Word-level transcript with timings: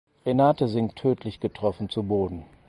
Renate 0.25 0.67
sinkt 0.67 0.95
tödlich 0.97 1.39
getroffen 1.41 1.87
zu 1.87 2.01
Boden. 2.01 2.45